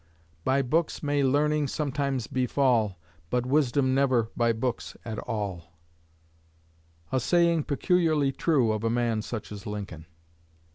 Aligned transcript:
"By 0.43 0.63
books 0.63 1.03
may 1.03 1.23
Learning 1.23 1.67
sometimes 1.67 2.25
befall, 2.25 2.97
But 3.29 3.45
Wisdom 3.45 3.93
never 3.93 4.31
by 4.35 4.51
books 4.51 4.97
at 5.05 5.19
all," 5.19 5.77
a 7.11 7.19
saying 7.19 7.65
peculiarly 7.65 8.31
true 8.31 8.71
of 8.71 8.83
a 8.83 8.89
man 8.89 9.21
such 9.21 9.51
as 9.51 9.67
Lincoln. 9.67 10.07